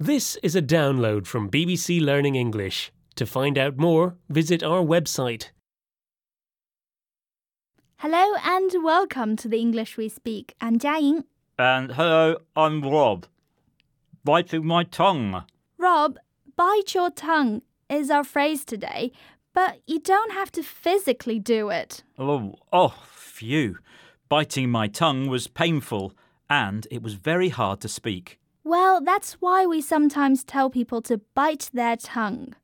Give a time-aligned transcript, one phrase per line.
[0.00, 2.90] This is a download from BBC Learning English.
[3.14, 5.50] To find out more, visit our website.
[7.98, 10.56] Hello and welcome to the English we speak.
[10.60, 11.22] I'm Jiaying.
[11.56, 13.26] And hello, I'm Rob.
[14.24, 15.44] Biting my tongue.
[15.78, 16.18] Rob,
[16.56, 19.12] bite your tongue is our phrase today,
[19.52, 22.02] but you don't have to physically do it.
[22.18, 23.78] Oh, oh, phew.
[24.28, 26.14] Biting my tongue was painful,
[26.50, 28.40] and it was very hard to speak.
[28.66, 32.54] Well, that's why we sometimes tell people to bite their tongue.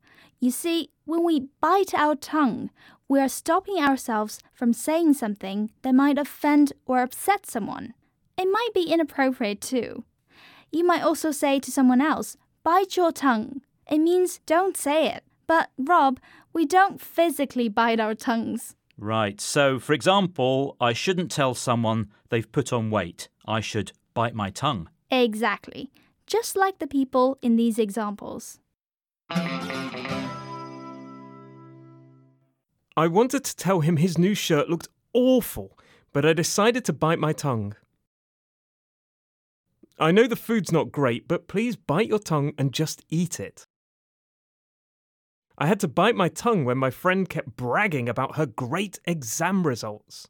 [0.40, 2.70] You see, when we bite our tongue,
[3.06, 7.92] we are stopping ourselves from saying something that might offend or upset someone.
[8.38, 10.04] It might be inappropriate too.
[10.72, 13.60] You might also say to someone else, bite your tongue.
[13.90, 15.24] It means don't say it.
[15.46, 16.18] But, Rob,
[16.54, 18.74] we don't physically bite our tongues.
[18.96, 23.28] Right, so for example, I shouldn't tell someone they've put on weight.
[23.46, 24.88] I should bite my tongue.
[25.10, 25.90] Exactly.
[26.26, 28.60] Just like the people in these examples.
[32.96, 35.78] I wanted to tell him his new shirt looked awful,
[36.12, 37.74] but I decided to bite my tongue.
[39.98, 43.66] I know the food's not great, but please bite your tongue and just eat it.
[45.58, 49.66] I had to bite my tongue when my friend kept bragging about her great exam
[49.66, 50.28] results.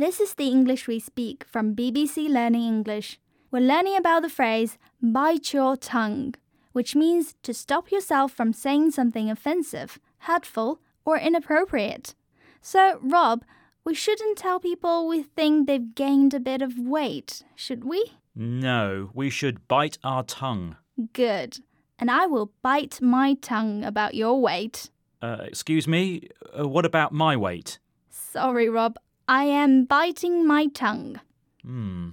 [0.00, 3.20] This is the English we speak from BBC Learning English.
[3.50, 6.36] We're learning about the phrase bite your tongue,
[6.72, 12.14] which means to stop yourself from saying something offensive, hurtful, or inappropriate.
[12.62, 13.44] So, Rob,
[13.84, 18.02] we shouldn't tell people we think they've gained a bit of weight, should we?
[18.34, 20.78] No, we should bite our tongue.
[21.12, 21.58] Good.
[21.98, 24.88] And I will bite my tongue about your weight.
[25.20, 27.78] Uh, excuse me, uh, what about my weight?
[28.08, 28.96] Sorry, Rob.
[29.30, 31.20] I am biting my tongue.
[31.62, 32.08] Hmm.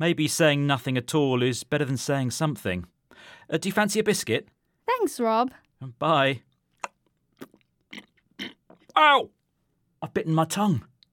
[0.00, 2.86] Maybe saying nothing at all is better than saying something.
[3.48, 4.48] Uh, do you fancy a biscuit?
[4.84, 5.52] Thanks, Rob.
[6.00, 6.42] Bye.
[8.96, 9.30] Ow!
[10.02, 10.82] I've bitten my tongue.